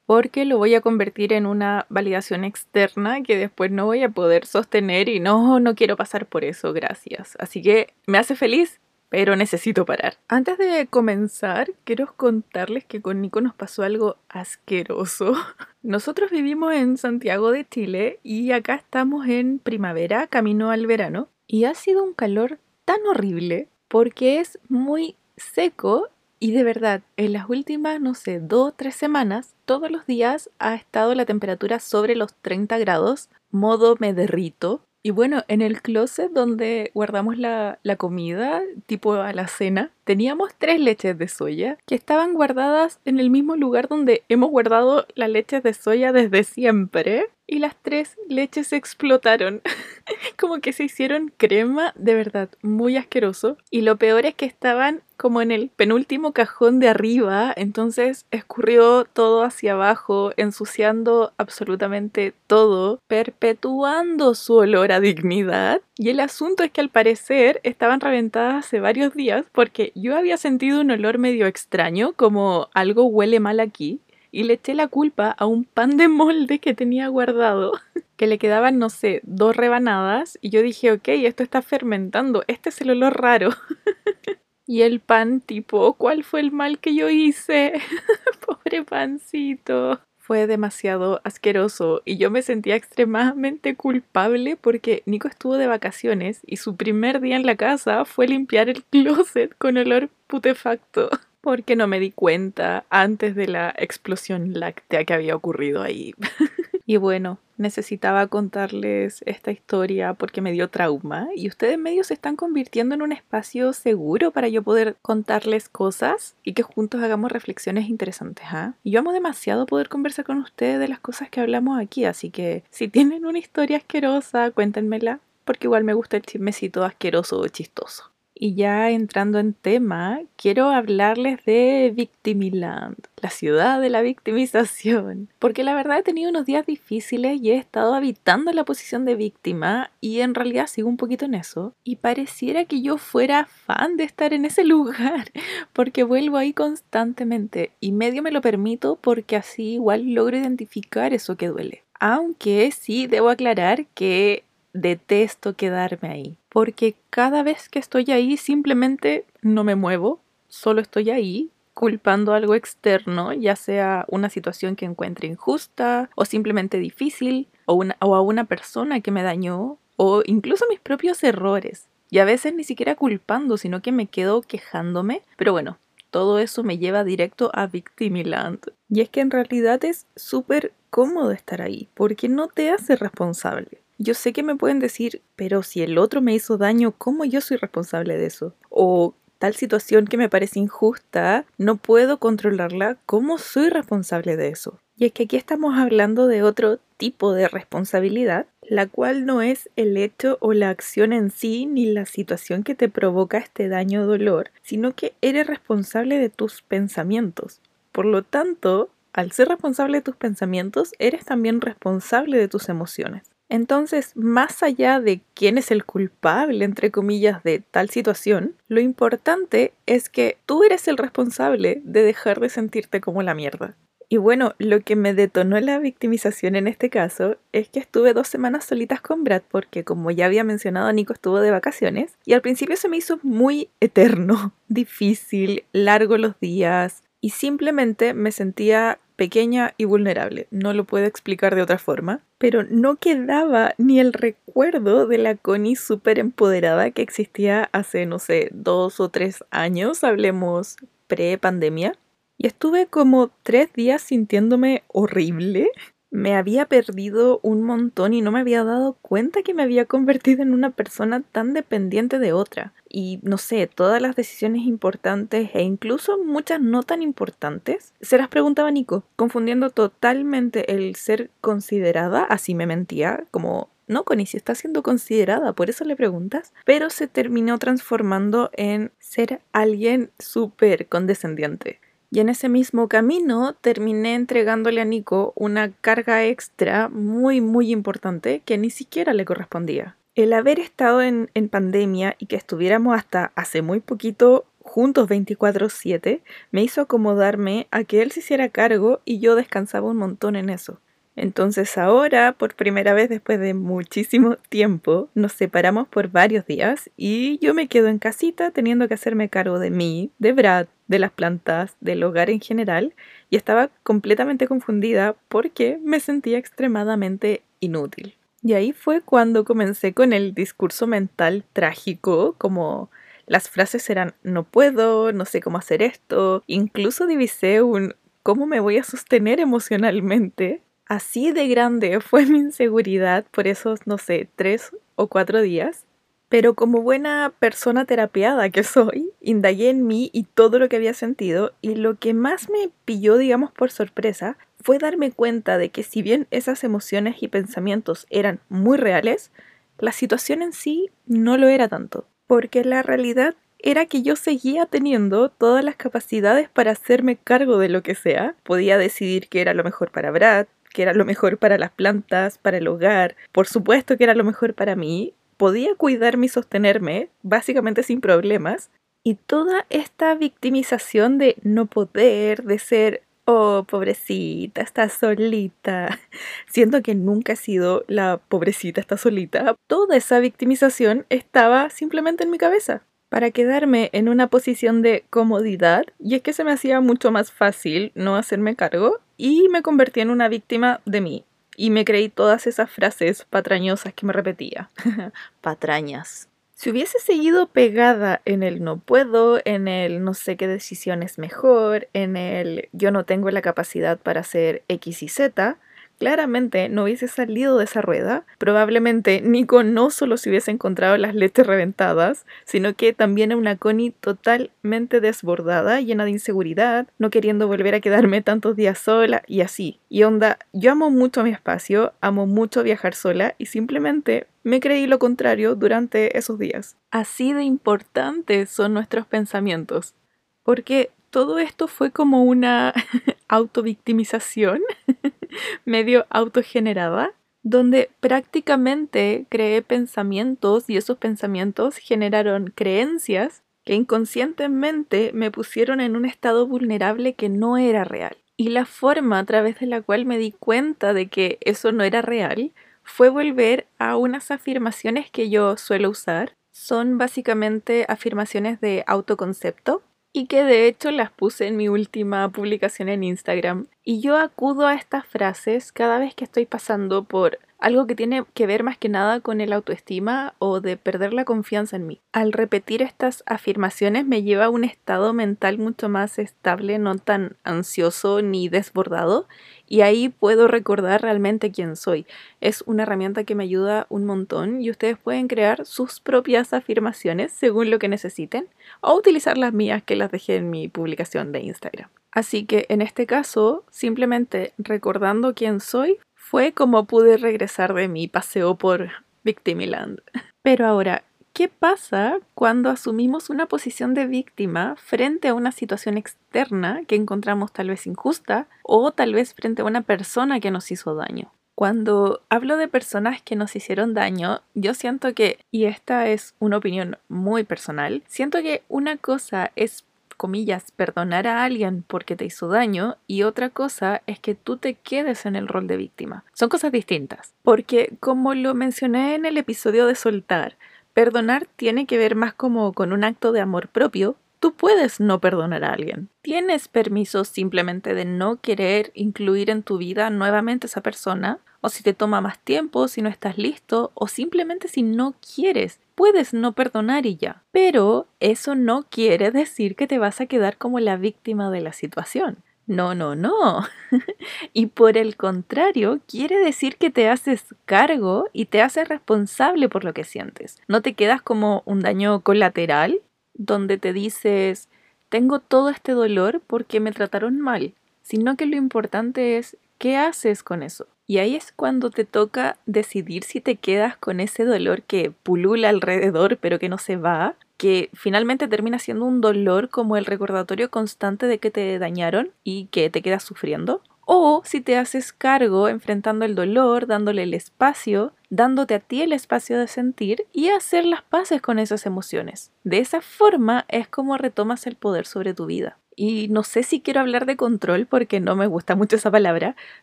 Porque 0.05 0.45
lo 0.45 0.59
voy 0.59 0.76
a 0.76 0.81
convertir 0.81 1.34
en 1.34 1.48
una 1.48 1.88
validación 1.90 2.43
externa 2.43 3.23
que 3.23 3.35
después 3.35 3.71
no 3.71 3.88
voy 3.88 4.03
a 4.03 4.09
poder 4.09 4.45
sostener 4.45 5.09
y 5.09 5.20
no, 5.20 5.59
no 5.59 5.73
quiero 5.73 5.98
pasar 5.98 6.27
por 6.27 6.43
eso, 6.43 6.71
gracias. 6.71 7.35
Así 7.40 7.63
que 7.63 7.95
me 8.05 8.20
hace 8.20 8.35
feliz 8.35 8.79
pero 9.11 9.35
necesito 9.35 9.85
parar. 9.85 10.17
Antes 10.29 10.57
de 10.57 10.88
comenzar, 10.88 11.73
quiero 11.83 12.13
contarles 12.15 12.85
que 12.85 13.01
con 13.01 13.21
Nico 13.21 13.41
nos 13.41 13.53
pasó 13.53 13.84
algo 13.84 14.15
asqueroso. 14.29 15.34
Nosotros 15.84 16.31
vivimos 16.31 16.73
en 16.73 16.97
Santiago 16.97 17.51
de 17.51 17.67
Chile 17.67 18.20
y 18.23 18.51
acá 18.51 18.76
estamos 18.76 19.27
en 19.27 19.59
primavera, 19.59 20.27
camino 20.27 20.71
al 20.71 20.87
verano, 20.87 21.27
y 21.45 21.65
ha 21.65 21.76
sido 21.76 22.03
un 22.03 22.13
calor 22.13 22.59
tan 22.85 23.05
horrible 23.05 23.68
porque 23.90 24.40
es 24.40 24.59
muy 24.70 25.18
seco 25.35 26.07
y 26.40 26.53
de 26.53 26.63
verdad, 26.63 27.01
en 27.18 27.34
las 27.34 27.49
últimas, 27.49 27.99
no 27.99 28.15
sé, 28.15 28.40
dos 28.40 28.70
o 28.70 28.71
tres 28.71 28.96
semanas, 28.96 29.53
todos 29.65 29.91
los 29.91 30.07
días 30.07 30.49
ha 30.57 30.73
estado 30.73 31.13
la 31.15 31.25
temperatura 31.25 31.79
sobre 31.79 32.15
los 32.15 32.34
30 32.41 32.77
grados, 32.79 33.29
modo 33.51 33.96
me 33.99 34.13
derrito. 34.13 34.81
Y 35.04 35.10
bueno, 35.10 35.44
en 35.48 35.62
el 35.62 35.82
closet 35.82 36.32
donde 36.32 36.91
guardamos 36.94 37.38
la, 37.38 37.80
la 37.82 37.96
comida, 37.96 38.62
tipo 38.85 39.13
a 39.16 39.34
la 39.34 39.48
cena, 39.48 39.91
teníamos 40.04 40.54
tres 40.55 40.80
leches 40.80 41.18
de 41.18 41.27
soya 41.27 41.77
que 41.88 41.96
estaban 41.96 42.34
guardadas 42.34 42.99
en 43.05 43.20
el 43.20 43.32
mismo 43.32 43.55
lugar 43.55 43.88
donde 43.88 44.24
hemos 44.30 44.52
guardado 44.52 45.08
las 45.16 45.30
leches 45.30 45.63
de 45.63 45.74
soya 45.74 46.12
desde 46.12 46.43
siempre. 46.43 47.30
Y 47.52 47.60
las 47.60 47.76
tres 47.76 48.18
leches 48.30 48.71
explotaron. 48.71 49.62
como 50.40 50.62
que 50.62 50.71
se 50.71 50.85
hicieron 50.85 51.34
crema, 51.35 51.91
de 51.98 52.16
verdad, 52.16 52.49
muy 52.62 52.96
asqueroso. 52.96 53.58
Y 53.70 53.82
lo 53.82 53.98
peor 53.98 54.26
es 54.26 54.35
que 54.35 54.46
estaban 54.46 55.02
como 55.18 55.41
en 55.41 55.52
el 55.52 55.70
penúltimo 55.70 56.32
cajón 56.32 56.80
de 56.80 56.88
arriba, 56.88 57.54
entonces 57.55 58.26
escurrió 58.32 59.04
todo 59.04 59.43
hacia 59.43 59.74
abajo, 59.74 60.32
ensuciando 60.35 61.34
absolutamente 61.38 62.34
todo, 62.48 62.99
perpetuando 63.08 64.34
su 64.34 64.56
olor 64.56 64.94
a 64.94 65.00
dignidad. 65.00 65.81
Y 65.96 66.09
el 66.09 66.22
asunto 66.22 66.63
es 66.63 66.72
que 66.72 66.81
al 66.81 66.90
parecer 66.90 67.59
estaban 67.63 68.00
reventadas 68.00 68.66
hace 68.66 68.80
varios 68.80 69.13
días 69.13 69.46
porque 69.52 69.91
yo 69.94 70.18
había 70.18 70.38
sentido 70.38 70.81
un 70.81 70.90
olor 70.90 71.18
medio 71.18 71.46
extraño, 71.46 72.13
como 72.13 72.69
algo 72.74 73.03
huele 73.03 73.40
mal 73.40 73.59
aquí, 73.59 74.00
y 74.31 74.44
le 74.44 74.53
eché 74.53 74.74
la 74.74 74.88
culpa 74.88 75.31
a 75.31 75.46
un 75.46 75.66
pan 75.66 75.97
de 75.97 76.07
molde 76.07 76.59
que 76.59 76.74
tenía 76.74 77.07
guardado, 77.07 77.74
que 78.18 78.28
le 78.28 78.38
quedaban, 78.38 78.79
no 78.79 78.90
sé, 78.90 79.22
dos 79.24 79.56
rebanadas, 79.56 80.38
y 80.41 80.50
yo 80.50 80.62
dije, 80.62 80.91
ok, 80.91 81.07
esto 81.09 81.44
está 81.44 81.62
fermentando, 81.62 82.44
este 82.47 82.69
es 82.69 82.81
el 82.81 82.92
olor 82.92 83.22
raro. 83.22 83.50
y 84.66 84.81
el 84.81 85.00
pan 85.00 85.42
tipo, 85.42 85.94
¿cuál 85.94 86.24
fue 86.24 86.40
el 86.40 86.52
mal 86.52 86.80
que 86.80 86.96
yo 86.96 87.09
hice? 87.09 87.74
Pobre 88.46 88.84
pancito 88.84 90.00
fue 90.31 90.48
demasiado 90.48 91.19
asqueroso 91.25 92.03
y 92.06 92.16
yo 92.16 92.31
me 92.31 92.42
sentía 92.42 92.78
extremadamente 92.78 93.75
culpable 93.75 94.56
porque 94.56 95.03
Nico 95.06 95.28
estuvo 95.28 95.58
de 95.58 95.68
vacaciones 95.68 96.40
y 96.46 96.56
su 96.56 96.78
primer 96.78 97.19
día 97.19 97.36
en 97.36 97.46
la 97.46 97.58
casa 97.58 98.06
fue 98.06 98.28
limpiar 98.28 98.69
el 98.69 98.84
closet 98.86 99.53
con 99.58 99.75
olor 99.75 100.09
putefacto 100.28 101.09
porque 101.41 101.75
no 101.75 101.88
me 101.88 102.00
di 102.00 102.12
cuenta 102.12 102.85
antes 102.90 103.35
de 103.35 103.47
la 103.47 103.74
explosión 103.78 104.59
láctea 104.59 105.03
que 105.03 105.13
había 105.13 105.35
ocurrido 105.35 105.81
ahí. 105.81 106.13
y 106.85 106.97
bueno, 106.97 107.40
necesitaba 107.57 108.28
contarles 108.28 109.24
esta 109.25 109.51
historia 109.51 110.13
porque 110.13 110.41
me 110.41 110.51
dio 110.51 110.69
trauma 110.69 111.30
y 111.35 111.47
ustedes 111.47 111.78
medio 111.78 112.03
se 112.03 112.13
están 112.13 112.35
convirtiendo 112.35 112.96
en 112.96 113.01
un 113.01 113.12
espacio 113.12 113.74
seguro 113.74 114.31
para 114.31 114.47
yo 114.50 114.63
poder 114.63 114.97
contarles 115.01 115.69
cosas 115.69 116.35
y 116.44 116.53
que 116.53 116.63
juntos 116.63 117.01
hagamos 117.01 117.31
reflexiones 117.31 117.90
interesantes. 117.90 118.46
Y 118.84 118.91
yo 118.91 119.00
amo 119.00 119.13
demasiado 119.13 119.66
poder 119.66 119.90
conversar 119.90 120.25
con 120.25 120.38
ustedes 120.40 120.80
de 120.80 120.88
las 120.88 121.00
cosas 121.00 121.30
que 121.30 121.40
hablamos 121.40 121.80
aquí, 121.80 122.06
así 122.06 122.30
que 122.30 122.63
si 122.69 122.88
tienen 122.88 123.25
una 123.25 123.40
historia 123.40 123.78
asquerosa, 123.78 124.51
cuéntenmela 124.51 125.19
porque 125.46 125.68
igual 125.68 125.84
me 125.84 125.94
gusta 125.94 126.18
el 126.18 126.24
chismecito 126.24 126.84
asqueroso 126.84 127.40
o 127.40 127.47
chistoso. 127.47 128.12
Y 128.44 128.56
ya 128.56 128.90
entrando 128.90 129.38
en 129.38 129.53
tema, 129.53 130.19
quiero 130.35 130.72
hablarles 130.72 131.46
de 131.46 131.94
Victimiland, 131.96 132.97
la 133.18 133.29
ciudad 133.29 133.79
de 133.79 133.91
la 133.91 134.02
victimización. 134.02 135.29
Porque 135.38 135.63
la 135.63 135.75
verdad 135.75 136.00
he 136.00 136.02
tenido 136.02 136.31
unos 136.31 136.47
días 136.47 136.66
difíciles 136.66 137.40
y 137.40 137.51
he 137.51 137.57
estado 137.57 137.94
habitando 137.94 138.51
la 138.51 138.66
posición 138.66 139.06
de 139.06 139.13
víctima 139.13 139.91
y 140.01 140.22
en 140.22 140.34
realidad 140.34 140.66
sigo 140.66 140.90
un 140.90 140.97
poquito 140.97 141.25
en 141.25 141.35
eso. 141.35 141.75
Y 141.84 141.97
pareciera 141.97 142.66
que 142.66 142.81
yo 142.81 142.97
fuera 142.97 143.46
fan 143.46 143.96
de 143.96 144.06
estar 144.06 144.34
en 144.34 144.46
ese 144.46 144.63
lugar 144.66 145.31
porque 145.72 146.01
vuelvo 146.01 146.38
ahí 146.38 146.51
constantemente 146.51 147.74
y 147.80 147.91
medio 147.91 148.24
me 148.24 148.31
lo 148.31 148.41
permito 148.41 148.97
porque 149.00 149.35
así 149.35 149.74
igual 149.74 150.16
logro 150.16 150.35
identificar 150.35 151.13
eso 151.13 151.38
que 151.38 151.50
duele. 151.50 151.84
Aunque 152.00 152.72
sí 152.72 153.06
debo 153.06 153.30
aclarar 153.30 153.85
que 153.94 154.46
detesto 154.74 155.56
quedarme 155.56 156.09
ahí, 156.09 156.38
porque 156.50 156.96
cada 157.09 157.44
vez 157.44 157.70
que 157.70 157.80
estoy 157.80 158.12
ahí 158.12 158.38
simplemente 158.38 159.26
no 159.42 159.64
me 159.64 159.76
muevo, 159.76 160.22
solo 160.48 160.82
estoy 160.82 161.09
ahí 161.09 161.52
culpando 161.74 162.34
algo 162.34 162.56
externo, 162.56 163.34
ya 163.34 163.56
sea 163.56 164.06
una 164.08 164.30
situación 164.30 164.76
que 164.76 164.86
encuentre 164.86 165.28
injusta 165.28 166.10
o 166.16 166.26
simplemente 166.26 166.78
difícil, 166.78 167.48
o, 167.66 167.84
a 167.84 168.22
una 168.22 168.44
persona 168.46 169.02
que 169.02 169.12
me 169.12 169.24
dañó, 169.24 169.78
o 169.96 170.22
incluso 170.26 170.66
mis 170.70 170.80
propios 170.80 171.24
errores. 171.24 171.88
Y 172.10 172.20
a 172.20 172.26
veces 172.26 172.54
ni 172.54 172.64
siquiera 172.64 172.96
culpando, 172.96 173.58
sino 173.58 173.81
que 173.81 173.94
me 173.94 174.08
quedo 174.08 174.42
quejándome. 174.42 175.22
Pero 175.38 175.54
bueno, 175.54 175.78
todo 176.10 176.40
eso 176.40 176.64
me 176.64 176.78
lleva 176.78 177.06
directo 177.06 177.50
a 177.54 177.68
Victimiland. 177.68 178.60
Y 178.90 179.00
es 179.00 179.10
que 179.10 179.22
en 179.22 179.31
realidad 179.31 179.84
es 179.86 180.08
súper 180.16 180.74
cómodo 180.90 181.31
estar 181.31 181.62
ahí, 181.62 181.88
porque 181.94 182.28
no 182.28 182.48
te 182.48 182.70
hace 182.70 182.98
responsable. 182.98 183.81
Yo 184.03 184.16
sé 184.16 184.34
que 184.34 184.41
me 184.41 184.56
pueden 184.56 184.79
decir, 184.79 185.22
pero 185.35 185.62
si 185.62 185.84
el 185.84 186.00
otro 186.00 186.22
me 186.22 186.34
hizo 186.34 186.57
daño, 186.57 186.91
¿cómo 186.97 187.23
yo 187.23 187.39
soy 187.39 187.57
responsable 187.57 188.17
de 188.17 188.25
eso? 188.25 188.56
O 188.72 189.13
tal 189.38 189.53
situación 189.53 190.07
que 190.07 190.17
me 190.17 190.28
parece 190.28 190.57
injusta, 190.57 191.45
no 191.59 191.75
puedo 191.75 192.17
controlarla, 192.17 192.97
¿cómo 193.06 193.38
soy 193.38 193.69
responsable 193.69 194.38
de 194.38 194.47
eso? 194.47 194.79
Y 194.97 195.06
es 195.06 195.12
que 195.12 195.25
aquí 195.25 195.38
estamos 195.38 195.78
hablando 195.78 196.25
de 196.25 196.41
otro 196.41 196.79
tipo 196.97 197.34
de 197.34 197.47
responsabilidad, 197.47 198.47
la 198.67 198.88
cual 198.88 199.28
no 199.28 199.44
es 199.44 199.69
el 199.75 199.95
hecho 199.97 200.39
o 200.41 200.53
la 200.53 200.69
acción 200.69 201.13
en 201.13 201.29
sí 201.29 201.68
ni 201.68 201.85
la 201.85 202.07
situación 202.07 202.63
que 202.63 202.73
te 202.73 202.89
provoca 202.89 203.38
este 203.38 203.68
daño 203.68 204.01
o 204.01 204.07
dolor, 204.07 204.50
sino 204.63 204.95
que 204.95 205.13
eres 205.22 205.45
responsable 205.45 206.18
de 206.18 206.29
tus 206.29 206.63
pensamientos. 206.63 207.62
Por 207.91 208.07
lo 208.07 208.23
tanto, 208.23 208.89
al 209.13 209.31
ser 209.31 209.50
responsable 209.50 210.00
de 210.00 210.03
tus 210.03 210.16
pensamientos, 210.16 210.94
eres 210.97 211.24
también 211.24 211.62
responsable 211.62 212.39
de 212.39 212.47
tus 212.47 212.68
emociones. 212.68 213.31
Entonces, 213.51 214.15
más 214.15 214.63
allá 214.63 215.01
de 215.01 215.19
quién 215.33 215.57
es 215.57 215.71
el 215.71 215.83
culpable, 215.83 216.63
entre 216.63 216.89
comillas, 216.89 217.44
de 217.44 217.59
tal 217.59 217.89
situación, 217.89 218.56
lo 218.69 218.80
importante 218.80 219.74
es 219.86 220.07
que 220.07 220.38
tú 220.45 220.63
eres 220.63 220.88
el 220.88 220.95
responsable 220.95 221.81
de 221.83 222.01
dejar 222.01 222.39
de 222.39 222.48
sentirte 222.48 223.01
como 223.01 223.24
la 223.24 223.33
mierda. 223.33 223.75
Y 224.07 224.15
bueno, 224.15 224.56
lo 224.57 224.80
que 224.80 224.95
me 224.95 225.13
detonó 225.13 225.59
la 225.59 225.80
victimización 225.80 226.56
en 226.56 226.69
este 226.69 226.89
caso 226.89 227.36
es 227.51 227.68
que 227.68 227.80
estuve 227.80 228.13
dos 228.13 228.30
semanas 228.30 228.63
solitas 228.63 229.01
con 229.01 229.25
Brad 229.25 229.42
porque 229.51 229.83
como 229.83 230.12
ya 230.12 230.27
había 230.27 230.45
mencionado, 230.45 230.89
Nico 230.94 231.12
estuvo 231.12 231.42
de 231.42 231.51
vacaciones 231.51 232.13
y 232.25 232.31
al 232.31 232.42
principio 232.42 232.77
se 232.77 232.88
me 232.88 232.95
hizo 232.95 233.19
muy 233.21 233.69
eterno, 233.81 234.54
difícil, 234.69 235.65
largo 235.74 236.18
los 236.18 236.39
días 236.39 237.04
y 237.19 237.31
simplemente 237.31 238.13
me 238.13 238.31
sentía 238.31 239.00
pequeña 239.21 239.75
y 239.77 239.85
vulnerable. 239.85 240.47
No 240.50 240.73
lo 240.73 240.83
puedo 240.83 241.06
explicar 241.06 241.53
de 241.53 241.62
otra 241.62 241.77
forma, 241.77 242.21
pero 242.39 242.63
no 242.63 242.95
quedaba 242.95 243.75
ni 243.77 244.00
el 244.00 244.13
recuerdo 244.13 245.06
de 245.06 245.19
la 245.19 245.35
Connie 245.35 245.75
súper 245.75 246.18
empoderada 246.18 246.89
que 246.89 247.03
existía 247.03 247.69
hace, 247.71 248.07
no 248.07 248.18
sé, 248.18 248.50
dos 248.51 249.00
o 249.00 249.09
tres 249.09 249.44
años, 249.51 250.03
hablemos 250.03 250.77
pre-pandemia. 251.06 251.94
y 252.35 252.47
estuve 252.47 252.88
como 252.88 253.29
tres 253.44 253.71
días 253.73 254.01
sintiéndome 254.01 254.81
horrible. 254.88 255.69
Me 256.12 256.36
había 256.36 256.66
perdido 256.66 257.40
un 257.42 257.63
montón 257.63 258.13
y 258.13 258.22
no 258.22 258.31
me 258.31 258.42
había 258.42 258.66
dado 258.66 258.98
cuenta 259.02 259.44
que 259.44 259.54
me 259.54 259.63
había 259.63 259.86
convertido 259.86 260.44
en 260.44 260.54
una 260.54 260.69
persona 260.69 261.22
tan 261.22 261.54
dependiente 261.54 262.19
de 262.19 262.34
otra. 262.34 262.74
Y 262.90 263.22
no 263.24 263.38
sé, 263.38 263.66
todas 263.68 264.02
las 264.02 264.18
decisiones 264.18 264.63
importantes 264.68 265.52
e 265.54 265.63
incluso 265.63 266.18
muchas 266.18 266.60
no 266.60 266.84
tan 266.84 267.02
importantes 267.02 267.94
se 268.02 268.18
las 268.18 268.28
preguntaba 268.28 268.72
Nico, 268.72 269.06
confundiendo 269.16 269.69
totalmente 269.69 270.74
el 270.74 270.96
ser 270.96 271.31
considerada, 271.40 272.24
así 272.25 272.56
me 272.56 272.68
mentía, 272.68 273.24
como 273.31 273.69
no, 273.88 274.06
Connie, 274.06 274.25
si 274.25 274.38
está 274.38 274.56
siendo 274.56 274.84
considerada, 274.84 275.52
por 275.52 275.69
eso 275.69 275.84
le 275.84 275.98
preguntas, 275.98 276.54
pero 276.66 276.90
se 276.90 277.07
terminó 277.07 277.60
transformando 277.60 278.50
en 278.54 278.92
ser 279.00 279.42
alguien 279.52 280.12
súper 280.18 280.88
condescendiente. 280.88 281.81
Y 282.13 282.19
en 282.19 282.28
ese 282.28 282.50
mismo 282.50 282.90
camino 282.90 283.56
terminé 283.62 284.16
entregándole 284.16 284.81
a 284.81 284.86
Nico 284.86 285.31
una 285.38 285.72
carga 285.72 286.25
extra 286.25 286.90
muy 286.90 287.40
muy 287.40 287.72
importante 287.72 288.42
que 288.44 288.58
ni 288.58 288.69
siquiera 288.69 289.13
le 289.13 289.24
correspondía. 289.24 289.96
El 290.13 290.34
haber 290.34 290.60
estado 290.60 291.02
en, 291.02 291.30
pandemia 291.50 292.18
y 292.19 292.25
que 292.25 292.36
estuviéramos 292.36 292.98
hasta 292.98 293.31
hace 293.36 293.62
muy 293.62 293.80
poquito 293.80 294.46
juntos 294.60 295.08
24/7 295.08 296.22
me 296.52 296.62
hizo 296.62 296.81
acomodarme 296.81 297.68
a 297.72 297.86
que 297.86 298.02
él 298.02 298.12
se 298.12 298.19
hiciera 298.19 298.50
cargo 298.50 299.00
y 299.06 299.19
yo 299.19 299.36
descansaba 299.36 299.90
un 299.90 299.98
montón 299.98 300.36
en 300.36 300.50
eso. 300.50 300.81
Entonces 301.21 301.77
ahora, 301.77 302.31
por 302.31 302.56
primera 302.56 302.95
vez 302.95 303.07
después 303.07 303.39
de 303.39 303.53
muchísimo 303.53 304.38
tiempo, 304.50 305.07
nos 305.13 305.33
separamos 305.33 305.88
por 305.88 306.09
varios 306.09 306.47
días 306.47 306.89
y 306.97 307.38
yo 307.45 307.53
me 307.53 307.68
quedo 307.68 307.89
en 307.89 308.00
casita 308.00 308.50
teniendo 308.50 308.88
que 308.88 308.95
hacerme 308.95 309.29
cargo 309.29 309.59
de 309.59 309.69
mí, 309.69 310.09
de 310.18 310.31
Brad, 310.31 310.65
de 310.88 310.97
las 310.97 311.12
plantas, 311.12 311.75
del 311.79 312.03
hogar 312.03 312.31
en 312.31 312.39
general 312.41 312.95
y 313.29 313.35
estaba 313.35 313.69
completamente 313.83 314.47
confundida 314.47 315.15
porque 315.27 315.77
me 315.83 316.00
sentía 316.00 316.39
extremadamente 316.39 317.44
inútil. 317.59 318.15
Y 318.41 318.53
ahí 318.53 318.73
fue 318.73 319.01
cuando 319.01 319.45
comencé 319.45 319.94
con 319.94 320.13
el 320.13 320.33
discurso 320.33 320.88
mental 320.88 321.45
trágico, 321.53 322.33
como 322.39 322.89
las 323.27 323.47
frases 323.47 323.88
eran 323.91 324.15
no 324.23 324.44
puedo, 324.44 325.12
no 325.12 325.25
sé 325.25 325.39
cómo 325.39 325.59
hacer 325.59 325.83
esto, 325.83 326.44
incluso 326.47 327.06
divisé 327.06 327.62
un 327.62 327.94
cómo 328.23 328.47
me 328.47 328.59
voy 328.59 328.79
a 328.79 328.83
sostener 328.83 329.39
emocionalmente 329.39 330.63
Así 330.92 331.32
de 331.32 331.48
grande 331.48 332.02
fue 332.02 332.26
mi 332.26 332.40
inseguridad 332.40 333.24
por 333.32 333.48
esos, 333.48 333.88
no 333.88 333.98
sé, 333.98 334.28
tres 334.36 334.76
o 334.96 335.08
cuatro 335.08 335.42
días. 335.42 335.86
Pero 336.28 336.54
como 336.54 336.82
buena 336.82 337.32
persona 337.40 337.86
terapiada 337.86 338.50
que 338.50 338.64
soy, 338.64 339.10
indagué 339.22 339.70
en 339.70 339.88
mí 339.88 340.10
y 340.12 340.24
todo 340.24 340.60
lo 340.60 340.68
que 340.68 340.76
había 340.76 340.94
sentido 340.94 341.54
y 341.62 341.76
lo 341.76 341.96
que 341.96 342.14
más 342.14 342.50
me 342.50 342.72
pilló, 342.84 343.16
digamos, 343.16 343.54
por 343.54 343.72
sorpresa, 343.72 344.38
fue 344.60 344.80
darme 344.80 345.14
cuenta 345.14 345.58
de 345.58 345.70
que 345.70 345.84
si 345.84 346.02
bien 346.02 346.28
esas 346.30 346.62
emociones 346.66 347.24
y 347.24 347.30
pensamientos 347.30 348.06
eran 348.10 348.42
muy 348.50 348.78
reales, 348.78 349.32
la 349.80 349.94
situación 349.94 350.42
en 350.42 350.52
sí 350.52 350.90
no 351.06 351.38
lo 351.38 351.48
era 351.48 351.70
tanto. 351.70 352.06
Porque 352.28 352.66
la 352.66 352.84
realidad 352.84 353.36
era 353.60 353.86
que 353.86 354.02
yo 354.02 354.18
seguía 354.18 354.66
teniendo 354.66 355.30
todas 355.30 355.64
las 355.64 355.78
capacidades 355.78 356.50
para 356.50 356.72
hacerme 356.72 357.16
cargo 357.16 357.60
de 357.60 357.70
lo 357.70 357.82
que 357.82 357.96
sea. 357.96 358.36
Podía 358.44 358.78
decidir 358.78 359.30
qué 359.30 359.40
era 359.40 359.54
lo 359.54 359.64
mejor 359.64 359.92
para 359.92 360.12
Brad, 360.12 360.48
que 360.73 360.81
era 360.81 360.94
lo 360.94 361.06
mejor 361.06 361.38
para 361.38 361.57
las 361.57 361.71
plantas, 361.71 362.38
para 362.38 362.57
el 362.57 362.68
hogar, 362.68 363.15
por 363.31 363.47
supuesto 363.47 363.97
que 363.97 364.03
era 364.03 364.15
lo 364.15 364.23
mejor 364.23 364.53
para 364.53 364.75
mí, 364.75 365.13
podía 365.38 365.75
cuidarme 365.75 366.27
y 366.27 366.29
sostenerme, 366.29 367.09
básicamente 367.23 367.83
sin 367.83 368.01
problemas, 368.01 368.69
y 369.03 369.15
toda 369.15 369.65
esta 369.69 370.13
victimización 370.15 371.18
de 371.18 371.35
no 371.41 371.65
poder, 371.65 372.44
de 372.44 372.59
ser, 372.59 373.03
oh, 373.25 373.65
pobrecita, 373.68 374.62
está 374.62 374.88
solita, 374.89 376.00
siento 376.47 376.81
que 376.81 376.94
nunca 376.95 377.33
he 377.33 377.38
sido 377.38 377.83
la 377.88 378.18
pobrecita, 378.18 378.79
está 378.79 378.97
solita, 378.97 379.56
toda 379.68 379.97
esa 379.97 380.19
victimización 380.19 381.06
estaba 381.09 381.69
simplemente 381.69 382.23
en 382.23 382.31
mi 382.31 382.38
cabeza 382.38 382.83
para 383.12 383.31
quedarme 383.31 383.90
en 383.92 384.08
una 384.08 384.28
posición 384.28 384.81
de 384.81 385.04
comodidad 385.10 385.84
y 386.00 386.16
es 386.16 386.22
que 386.22 386.31
se 386.31 386.46
me 386.46 386.54
hacía 386.54 386.80
mucho 386.80 387.12
más 387.12 387.30
fácil 387.30 387.92
no 387.94 388.16
hacerme 388.16 388.56
cargo 388.56 389.00
y 389.18 389.50
me 389.50 389.62
convertí 389.62 390.00
en 390.00 390.12
una 390.12 390.30
víctima 390.30 390.80
de 390.86 391.02
mí 391.02 391.25
y 391.58 391.72
me 391.72 391.84
creí 391.84 392.08
todas 392.08 392.48
esas 392.48 392.72
frases 392.72 393.25
patrañosas 393.30 393.94
que 393.94 394.06
me 394.06 394.13
repetía. 394.13 394.69
Patrañas. 395.42 396.30
Si 396.54 396.69
hubiese 396.69 397.00
seguido 397.00 397.48
pegada 397.48 398.22
en 398.24 398.44
el 398.44 398.63
no 398.63 398.78
puedo, 398.78 399.42
en 399.44 399.68
el 399.68 400.06
no 400.06 400.14
sé 400.14 400.38
qué 400.38 400.48
decisión 400.48 401.04
es 401.04 401.18
mejor, 401.18 401.90
en 401.92 402.16
el 402.16 402.69
yo 402.72 402.92
no 402.92 403.04
tengo 403.04 403.30
la 403.30 403.42
capacidad 403.42 404.00
para 404.00 404.22
hacer 404.22 404.64
X 404.69 405.04
y 405.04 405.10
Z, 405.10 405.57
claramente 406.01 406.68
no 406.68 406.86
hubiese 406.86 407.07
salido 407.07 407.59
de 407.59 407.65
esa 407.65 407.80
rueda, 407.80 408.25
probablemente 408.39 409.21
Nico 409.21 409.62
no 409.62 409.92
solo 409.92 410.18
se 410.18 410.30
hubiese 410.31 410.50
encontrado 410.50 410.98
las 410.98 411.13
leches 411.13 411.45
reventadas, 411.45 412.25
sino 412.44 412.74
que 412.74 412.92
también 412.92 413.31
a 413.31 413.38
una 413.38 413.56
Connie 413.56 413.92
totalmente 413.92 415.00
desbordada, 415.00 415.80
llena 415.80 416.06
de 416.06 416.09
inseguridad, 416.09 416.88
no 416.98 417.12
queriendo 417.12 417.48
volver 417.48 417.75
a 417.75 417.81
quedarme 417.81 418.24
tantos 418.24 418.56
días 418.56 418.80
sola 418.80 419.21
y 419.27 419.42
así. 419.42 419.80
Y 419.89 420.01
onda, 420.01 420.39
yo 420.53 420.71
amo 420.71 420.89
mucho 420.89 421.24
mi 421.24 421.30
espacio, 421.30 421.94
amo 422.01 422.25
mucho 422.25 422.63
viajar 422.63 422.95
sola 422.95 423.36
y 423.38 423.45
simplemente 423.45 424.25
me 424.42 424.59
creí 424.59 424.88
lo 424.88 424.97
contrario 424.97 425.54
durante 425.54 426.18
esos 426.18 426.39
días. 426.39 426.77
Así 426.89 427.31
de 427.31 427.44
importantes 427.44 428.50
son 428.50 428.74
nuestros 428.74 429.06
pensamientos. 429.06 429.94
Porque 430.42 430.89
todo 431.12 431.38
esto 431.38 431.68
fue 431.68 431.92
como 431.92 432.24
una 432.24 432.74
autovictimización 433.27 434.62
medio 435.66 436.06
autogenerada, 436.10 437.13
donde 437.44 437.89
prácticamente 438.00 439.25
creé 439.30 439.62
pensamientos 439.62 440.69
y 440.69 440.78
esos 440.78 440.98
pensamientos 440.98 441.78
generaron 441.78 442.54
creencias 442.56 443.44
que 443.63 443.74
inconscientemente 443.75 445.12
me 445.13 445.31
pusieron 445.31 445.81
en 445.81 445.95
un 445.95 446.06
estado 446.06 446.48
vulnerable 446.48 447.13
que 447.13 447.30
no 447.30 447.57
era 447.57 447.83
real. 447.83 448.18
Y 448.38 448.50
la 448.50 448.66
forma 448.66 449.19
a 449.19 449.25
través 449.25 449.60
de 449.60 449.68
la 449.68 449.81
cual 449.81 450.06
me 450.06 450.18
di 450.18 450.31
cuenta 450.31 450.94
de 450.94 451.07
que 451.10 451.38
eso 451.42 451.72
no 451.72 451.83
era 451.83 452.01
real 452.01 452.51
fue 452.83 453.10
volver 453.10 453.68
a 453.78 453.98
unas 453.98 454.31
afirmaciones 454.31 455.12
que 455.12 455.30
yo 455.30 455.57
suelo 455.57 455.89
usar. 455.89 456.33
Son 456.51 456.98
básicamente 456.98 457.86
afirmaciones 457.88 458.60
de 458.60 458.83
autoconcepto 458.88 459.83
y 460.13 460.25
que 460.25 460.44
de 460.44 460.68
hecho 460.68 460.92
las 460.92 461.12
puse 461.12 461.48
en 461.48 461.58
mi 461.58 461.69
última 461.69 462.30
publicación 462.30 462.90
en 462.90 463.04
Instagram. 463.04 463.68
Y 463.84 464.02
yo 464.02 464.18
acudo 464.18 464.68
a 464.68 464.74
estas 464.74 465.06
frases 465.06 465.72
cada 465.72 466.00
vez 466.00 466.16
que 466.16 466.25
estoy 466.25 466.45
pasando 466.45 467.04
por 467.04 467.40
algo 467.62 467.85
que 467.85 467.95
tiene 467.95 468.26
que 468.33 468.47
ver 468.47 468.64
más 468.64 468.78
que 468.78 468.90
nada 468.90 469.19
con 469.19 469.40
el 469.40 469.54
autoestima 469.54 470.33
o 470.40 470.62
de 470.62 470.78
perder 470.78 471.14
la 471.14 471.26
confianza 471.26 471.76
en 471.76 471.85
mí. 471.85 472.02
Al 472.12 472.33
repetir 472.33 472.81
estas 472.81 473.24
afirmaciones 473.28 474.06
me 474.06 474.24
lleva 474.24 474.45
a 474.45 474.50
un 474.50 474.64
estado 474.64 475.14
mental 475.14 475.59
mucho 475.59 475.88
más 475.88 476.18
estable, 476.18 476.80
no 476.80 476.95
tan 476.97 477.38
ansioso 477.44 478.24
ni 478.24 478.50
desbordado, 478.50 479.28
y 479.71 479.83
ahí 479.83 480.09
puedo 480.09 480.49
recordar 480.49 481.01
realmente 481.01 481.49
quién 481.49 481.78
soy. 481.78 482.06
Es 482.42 482.61
una 482.66 482.83
herramienta 482.83 483.23
que 483.23 483.35
me 483.35 483.45
ayuda 483.45 483.85
un 483.87 484.04
montón 484.04 484.61
y 484.61 484.69
ustedes 484.69 484.97
pueden 484.97 485.30
crear 485.30 485.66
sus 485.66 486.01
propias 486.01 486.51
afirmaciones 486.51 487.31
según 487.31 487.69
lo 487.69 487.80
que 487.80 487.87
necesiten 487.87 488.49
o 488.81 488.94
utilizar 488.94 489.37
las 489.37 489.54
mías 489.54 489.81
que 489.81 489.95
las 489.95 490.11
dejé 490.11 490.35
en 490.35 490.49
mi 490.49 490.68
publicación 490.68 491.31
de 491.31 491.40
Instagram. 491.40 491.90
Así 492.11 492.44
que 492.44 492.66
en 492.68 492.81
este 492.81 493.07
caso, 493.07 493.63
simplemente 493.71 494.51
recordando 494.57 495.33
quién 495.33 495.61
soy, 495.61 495.99
fue 496.16 496.51
como 496.51 496.83
pude 496.83 497.16
regresar 497.16 497.73
de 497.73 497.87
mi 497.87 498.09
paseo 498.09 498.56
por 498.56 498.90
Victimiland. 499.23 500.01
Pero 500.44 500.66
ahora, 500.68 501.06
¿qué 501.33 501.47
pasa 501.47 502.19
cuando 502.33 502.69
asumimos 502.69 503.30
una 503.30 503.45
posición 503.45 503.94
de 503.94 504.07
víctima 504.07 504.76
frente 504.78 505.28
a 505.28 505.33
una 505.33 505.52
situación 505.52 505.97
externa 505.97 506.83
que 506.88 506.95
encontramos 506.95 507.52
tal 507.52 507.69
vez 507.69 507.88
injusta 507.88 508.47
o 508.64 508.92
tal 508.92 509.14
vez 509.14 509.33
frente 509.33 509.61
a 509.61 509.66
una 509.66 509.81
persona 509.81 510.40
que 510.40 510.52
nos 510.52 510.71
hizo 510.71 510.95
daño? 510.95 511.31
Cuando 511.56 512.21
hablo 512.29 512.57
de 512.57 512.67
personas 512.67 513.21
que 513.21 513.35
nos 513.35 513.55
hicieron 513.55 513.93
daño, 513.93 514.41
yo 514.55 514.73
siento 514.73 515.13
que, 515.13 515.39
y 515.51 515.65
esta 515.65 516.07
es 516.07 516.33
una 516.39 516.57
opinión 516.57 516.97
muy 517.07 517.43
personal, 517.43 518.03
siento 518.07 518.41
que 518.41 518.63
una 518.67 518.97
cosa 518.97 519.51
es 519.55 519.85
comillas, 520.21 520.69
perdonar 520.69 521.25
a 521.25 521.43
alguien 521.43 521.83
porque 521.88 522.15
te 522.15 522.25
hizo 522.25 522.47
daño 522.47 522.95
y 523.07 523.23
otra 523.23 523.50
cosa 523.50 524.03
es 524.05 524.19
que 524.19 524.35
tú 524.35 524.57
te 524.57 524.75
quedes 524.75 525.25
en 525.25 525.35
el 525.35 525.47
rol 525.47 525.65
de 525.65 525.77
víctima. 525.77 526.23
Son 526.33 526.47
cosas 526.47 526.71
distintas, 526.71 527.33
porque 527.41 527.93
como 528.00 528.35
lo 528.35 528.53
mencioné 528.53 529.15
en 529.15 529.25
el 529.25 529.38
episodio 529.38 529.88
de 529.88 529.95
soltar, 529.95 530.57
perdonar 530.93 531.48
tiene 531.55 531.86
que 531.86 531.98
ver 531.98 532.15
más 532.15 532.33
como 532.33 532.74
con 532.74 532.93
un 532.93 533.03
acto 533.03 533.31
de 533.31 533.41
amor 533.41 533.67
propio. 533.69 534.15
Tú 534.39 534.53
puedes 534.53 535.00
no 535.00 535.19
perdonar 535.19 535.63
a 535.63 535.74
alguien. 535.74 536.10
Tienes 536.21 536.67
permiso 536.67 537.24
simplemente 537.24 537.93
de 537.93 538.05
no 538.05 538.38
querer 538.38 538.91
incluir 538.95 539.50
en 539.50 539.63
tu 539.63 539.77
vida 539.77 540.10
nuevamente 540.10 540.65
a 540.65 540.69
esa 540.69 540.81
persona, 540.81 541.39
o 541.62 541.69
si 541.69 541.83
te 541.83 541.93
toma 541.93 542.21
más 542.21 542.39
tiempo, 542.39 542.88
si 542.88 543.03
no 543.03 543.10
estás 543.10 543.38
listo, 543.38 543.91
o 543.93 544.07
simplemente 544.07 544.67
si 544.67 544.81
no 544.81 545.13
quieres 545.36 545.79
puedes 546.01 546.33
no 546.33 546.53
perdonar 546.53 547.05
y 547.05 547.15
ya. 547.15 547.43
Pero 547.51 548.07
eso 548.19 548.55
no 548.55 548.88
quiere 548.89 549.29
decir 549.29 549.75
que 549.75 549.86
te 549.86 550.00
vas 550.00 550.19
a 550.19 550.25
quedar 550.25 550.57
como 550.57 550.79
la 550.79 550.98
víctima 550.98 551.51
de 551.51 551.62
la 551.62 551.74
situación. 551.74 552.38
No, 552.67 552.95
no, 552.95 553.15
no. 553.15 553.65
y 554.53 554.67
por 554.67 554.97
el 554.97 555.17
contrario, 555.17 555.99
quiere 556.07 556.37
decir 556.37 556.77
que 556.77 556.89
te 556.89 557.09
haces 557.09 557.43
cargo 557.65 558.29
y 558.33 558.45
te 558.45 558.61
haces 558.61 558.87
responsable 558.87 559.67
por 559.67 559.83
lo 559.83 559.93
que 559.93 560.03
sientes. 560.03 560.61
No 560.67 560.81
te 560.81 560.93
quedas 560.93 561.21
como 561.21 561.63
un 561.65 561.81
daño 561.81 562.21
colateral 562.21 563.01
donde 563.33 563.77
te 563.77 563.93
dices, 563.93 564.69
tengo 565.09 565.39
todo 565.39 565.69
este 565.69 565.93
dolor 565.93 566.41
porque 566.45 566.79
me 566.79 566.91
trataron 566.91 567.41
mal, 567.41 567.73
sino 568.03 568.37
que 568.37 568.45
lo 568.45 568.55
importante 568.55 569.37
es 569.37 569.57
qué 569.77 569.97
haces 569.97 570.43
con 570.43 570.63
eso. 570.63 570.87
Y 571.07 571.17
ahí 571.17 571.35
es 571.35 571.51
cuando 571.51 571.89
te 571.89 572.05
toca 572.05 572.57
decidir 572.65 573.23
si 573.23 573.41
te 573.41 573.57
quedas 573.57 573.97
con 573.97 574.21
ese 574.21 574.45
dolor 574.45 574.83
que 574.83 575.11
pulula 575.11 575.69
alrededor 575.69 576.37
pero 576.37 576.59
que 576.59 576.69
no 576.69 576.77
se 576.77 576.95
va, 576.95 577.35
que 577.61 577.91
finalmente 577.93 578.47
termina 578.47 578.79
siendo 578.79 579.05
un 579.05 579.21
dolor 579.21 579.69
como 579.69 579.95
el 579.95 580.05
recordatorio 580.05 580.71
constante 580.71 581.27
de 581.27 581.37
que 581.37 581.51
te 581.51 581.77
dañaron 581.77 582.31
y 582.43 582.65
que 582.71 582.89
te 582.89 583.03
quedas 583.03 583.21
sufriendo, 583.21 583.83
o 584.07 584.41
si 584.43 584.61
te 584.61 584.77
haces 584.77 585.13
cargo 585.13 585.67
enfrentando 585.67 586.25
el 586.25 586.33
dolor, 586.33 586.87
dándole 586.87 587.21
el 587.21 587.35
espacio, 587.35 588.13
dándote 588.31 588.73
a 588.73 588.79
ti 588.79 589.03
el 589.03 589.13
espacio 589.13 589.59
de 589.59 589.67
sentir 589.67 590.25
y 590.33 590.49
hacer 590.49 590.85
las 590.85 591.03
paces 591.03 591.39
con 591.39 591.59
esas 591.59 591.85
emociones. 591.85 592.51
De 592.63 592.79
esa 592.79 592.99
forma 592.99 593.65
es 593.67 593.87
como 593.87 594.17
retomas 594.17 594.65
el 594.65 594.75
poder 594.75 595.05
sobre 595.05 595.35
tu 595.35 595.45
vida. 595.45 595.77
Y 595.95 596.27
no 596.29 596.43
sé 596.43 596.63
si 596.63 596.81
quiero 596.81 597.01
hablar 597.01 597.25
de 597.25 597.36
control 597.36 597.86
porque 597.86 598.19
no 598.19 598.36
me 598.36 598.48
gusta 598.48 598.75
mucho 598.75 598.95
esa 598.95 599.12
palabra, 599.12 599.55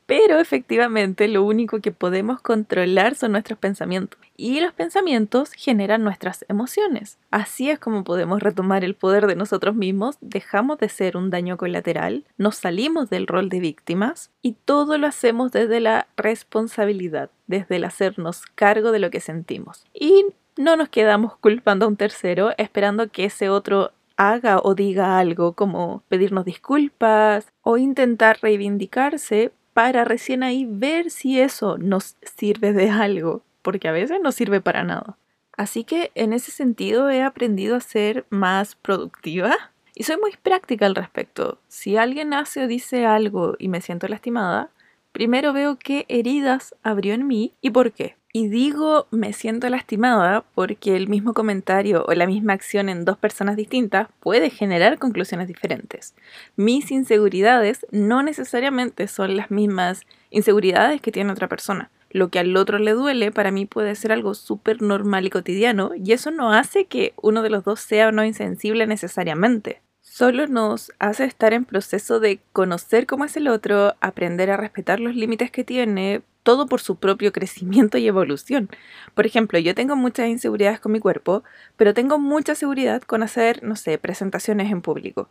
pero 0.07 0.38
efectivamente 0.38 1.29
lo 1.29 1.45
único 1.45 1.81
que 1.81 1.93
podemos 1.93 2.41
controlar 2.41 3.15
son 3.15 3.33
nuestros 3.33 3.59
pensamientos. 3.59 4.19
Y 4.37 4.61
los 4.61 4.73
pensamientos 4.73 5.53
generan 5.53 6.03
nuestras 6.05 6.45
emociones. 6.49 7.19
Así 7.31 7.71
es 7.71 7.79
como 7.79 8.05
podemos 8.05 8.43
retomar 8.43 8.85
el 8.85 8.95
poder 8.95 9.27
de 9.27 9.37
nosotros 9.37 9.75
mismos, 9.75 10.17
dejamos 10.21 10.79
de 10.79 10.88
ser 10.88 11.17
un 11.17 11.31
daño 11.31 11.57
colateral, 11.57 12.25
nos 12.37 12.57
salimos 12.57 13.11
del 13.11 13.27
rol 13.27 13.49
de 13.49 13.61
víctimas 13.61 14.31
y 14.43 14.53
todo 14.65 14.97
lo 14.99 15.07
hacemos 15.07 15.53
desde 15.53 15.81
la 15.81 16.07
responsabilidad, 16.17 17.31
desde 17.47 17.77
el 17.77 17.85
hacernos 17.85 18.43
cargo 18.55 18.93
de 18.93 18.99
lo 18.99 19.11
que 19.11 19.21
sentimos. 19.21 19.85
Y 19.93 20.25
no 20.57 20.77
nos 20.77 20.88
quedamos 20.88 21.37
culpando 21.37 21.87
a 21.87 21.88
un 21.88 21.97
tercero 21.97 22.53
esperando 22.59 23.09
que 23.11 23.25
ese 23.25 23.49
otro 23.49 23.93
haga 24.19 24.59
o 24.63 24.75
diga 24.75 25.19
algo 25.19 25.55
como 25.55 26.03
pedirnos 26.09 26.45
disculpas 26.45 27.47
o 27.63 27.79
intentar 27.79 28.39
reivindicarse 28.43 29.53
para 29.73 30.05
recién 30.05 30.43
ahí 30.43 30.67
ver 30.69 31.11
si 31.11 31.41
eso 31.41 31.79
nos 31.79 32.17
sirve 32.37 32.73
de 32.73 32.91
algo, 32.91 33.43
porque 33.63 33.89
a 33.89 33.93
veces 33.93 34.19
no 34.21 34.33
sirve 34.33 34.61
para 34.61 34.83
nada. 34.83 35.17
Así 35.57 35.85
que 35.85 36.11
en 36.15 36.33
ese 36.33 36.51
sentido 36.51 37.09
he 37.11 37.23
aprendido 37.23 37.77
a 37.77 37.81
ser 37.81 38.27
más 38.29 38.75
productiva 38.75 39.57
y 39.95 40.03
soy 40.03 40.17
muy 40.17 40.33
práctica 40.43 40.87
al 40.87 40.97
respecto. 40.97 41.59
Si 41.69 41.97
alguien 41.97 42.35
hace 42.35 42.65
o 42.65 42.67
dice 42.67 43.07
algo 43.07 43.55
y 43.59 43.69
me 43.69 43.81
siento 43.81 44.09
lastimada, 44.09 44.71
primero 45.19 45.53
veo 45.53 45.77
qué 45.81 46.07
heridas 46.09 46.77
abrió 46.85 47.13
en 47.13 47.27
mí 47.27 47.53
y 47.61 47.71
por 47.71 47.91
qué. 47.91 48.15
Y 48.33 48.47
digo 48.47 49.09
me 49.11 49.33
siento 49.33 49.69
lastimada 49.69 50.45
porque 50.55 50.95
el 50.95 51.09
mismo 51.09 51.35
comentario 51.35 52.05
o 52.07 52.15
la 52.15 52.29
misma 52.29 52.53
acción 52.53 52.89
en 52.89 53.05
dos 53.05 53.19
personas 53.19 53.57
distintas 53.57 54.07
puede 54.21 54.49
generar 54.49 55.01
conclusiones 55.01 55.49
diferentes. 55.49 56.15
Mis 56.55 56.93
inseguridades 56.93 57.85
no 57.91 58.23
necesariamente 58.23 59.09
son 59.09 59.37
las 59.37 59.51
mismas 59.51 60.03
inseguridades 60.31 61.01
que 61.01 61.11
tiene 61.11 61.33
otra 61.33 61.49
persona. 61.49 61.91
Lo 62.11 62.29
que 62.29 62.39
al 62.39 62.57
otro 62.57 62.79
le 62.79 62.93
duele 62.93 63.33
para 63.33 63.51
mí 63.51 63.67
puede 63.67 63.97
ser 63.97 64.13
algo 64.13 64.35
súper 64.35 64.83
normal 64.83 65.27
y 65.27 65.31
cotidiano 65.31 65.91
y 65.97 66.13
eso 66.13 66.31
no 66.31 66.53
hace 66.53 66.85
que 66.85 67.13
uno 67.21 67.43
de 67.43 67.51
los 67.51 67.65
dos 67.65 67.81
sea 67.81 68.07
o 68.07 68.13
no 68.13 68.25
insensible 68.25 68.87
necesariamente 68.87 69.81
solo 70.11 70.47
nos 70.47 70.93
hace 70.99 71.25
estar 71.25 71.53
en 71.53 71.65
proceso 71.65 72.19
de 72.19 72.41
conocer 72.53 73.07
cómo 73.07 73.25
es 73.25 73.37
el 73.37 73.49
otro, 73.49 73.95
aprender 74.00 74.50
a 74.50 74.57
respetar 74.57 75.00
los 75.00 75.15
límites 75.15 75.50
que 75.50 75.65
tiene, 75.65 76.23
todo 76.43 76.67
por 76.67 76.81
su 76.81 76.97
propio 76.97 77.31
crecimiento 77.31 77.99
y 77.99 78.09
evolución. 78.09 78.69
Por 79.15 79.27
ejemplo, 79.27 79.59
yo 79.59 79.75
tengo 79.75 79.97
muchas 79.97 80.29
inseguridades 80.29 80.81
con 80.81 80.93
mi 80.93 80.99
cuerpo, 80.99 81.45
pero 81.77 81.95
tengo 81.95 82.19
mucha 82.19 82.55
seguridad 82.55 83.03
con 83.03 83.23
hacer, 83.23 83.62
no 83.62 83.77
sé, 83.77 83.99
presentaciones 83.99 84.73
en 84.73 84.81
público. 84.81 85.29